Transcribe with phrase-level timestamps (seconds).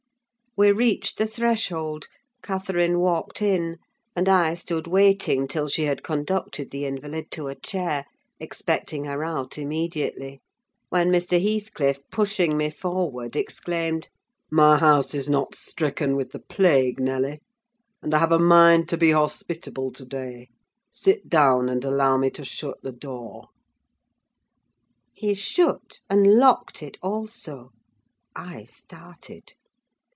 [0.57, 2.07] We reached the threshold;
[2.43, 3.77] Catherine walked in,
[4.17, 8.03] and I stood waiting till she had conducted the invalid to a chair,
[8.37, 10.41] expecting her out immediately;
[10.89, 11.41] when Mr.
[11.41, 17.39] Heathcliff, pushing me forward, exclaimed—"My house is not stricken with the plague, Nelly;
[18.01, 20.49] and I have a mind to be hospitable to day:
[20.91, 23.47] sit down, and allow me to shut the door."
[25.13, 27.69] He shut and locked it also.
[28.35, 29.53] I started.